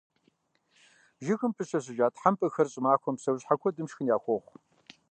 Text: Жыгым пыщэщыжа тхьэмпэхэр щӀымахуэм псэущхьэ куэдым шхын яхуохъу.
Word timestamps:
Жыгым 1.25 1.51
пыщэщыжа 1.55 2.07
тхьэмпэхэр 2.13 2.67
щӀымахуэм 2.71 3.15
псэущхьэ 3.17 3.55
куэдым 3.59 3.87
шхын 3.91 4.05
яхуохъу. 4.15 4.57